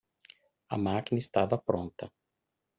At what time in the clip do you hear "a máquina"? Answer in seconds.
0.73-1.19